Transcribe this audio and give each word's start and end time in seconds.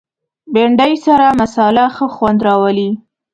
بېنډۍ 0.53 0.93
سره 1.05 1.25
مصالحه 1.41 1.87
ښه 1.95 2.07
خوند 2.15 2.39
راولي 2.47 2.89